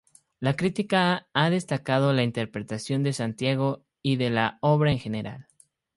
La 0.39 0.55
crítica 0.55 1.27
ha 1.31 1.51
destacado 1.51 2.11
la 2.11 2.23
interpretación 2.23 3.03
de 3.03 3.13
Santiago 3.13 3.85
y 4.01 4.15
de 4.15 4.31
la 4.31 4.57
obra 4.61 4.91
en 4.91 4.97
general. 4.97 5.45